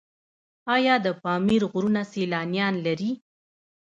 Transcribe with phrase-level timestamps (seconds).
[0.75, 3.11] آیا د پامیر غرونه سیلانیان لري؟